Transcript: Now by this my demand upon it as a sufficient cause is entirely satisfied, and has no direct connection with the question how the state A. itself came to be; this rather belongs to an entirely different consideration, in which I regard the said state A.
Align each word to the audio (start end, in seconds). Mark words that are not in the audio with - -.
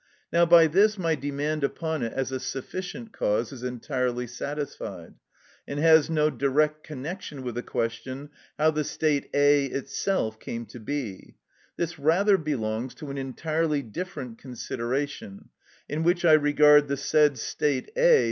Now 0.33 0.47
by 0.47 0.65
this 0.65 0.97
my 0.97 1.13
demand 1.13 1.63
upon 1.63 2.01
it 2.01 2.11
as 2.13 2.31
a 2.31 2.39
sufficient 2.39 3.13
cause 3.13 3.51
is 3.51 3.61
entirely 3.61 4.25
satisfied, 4.25 5.13
and 5.67 5.77
has 5.79 6.09
no 6.09 6.31
direct 6.31 6.83
connection 6.83 7.43
with 7.43 7.53
the 7.53 7.61
question 7.61 8.31
how 8.57 8.71
the 8.71 8.83
state 8.83 9.29
A. 9.35 9.65
itself 9.65 10.39
came 10.39 10.65
to 10.65 10.79
be; 10.79 11.35
this 11.77 11.99
rather 11.99 12.39
belongs 12.39 12.95
to 12.95 13.11
an 13.11 13.19
entirely 13.19 13.83
different 13.83 14.39
consideration, 14.39 15.49
in 15.87 16.01
which 16.01 16.25
I 16.25 16.33
regard 16.33 16.87
the 16.87 16.97
said 16.97 17.37
state 17.37 17.91
A. 17.95 18.19